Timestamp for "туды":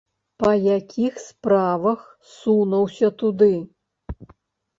3.21-3.53